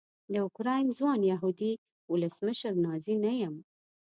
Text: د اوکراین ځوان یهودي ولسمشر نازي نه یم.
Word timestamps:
د 0.31 0.33
اوکراین 0.45 0.87
ځوان 0.97 1.19
یهودي 1.31 1.73
ولسمشر 2.11 2.73
نازي 2.85 3.15
نه 3.23 3.31
یم. 3.41 3.55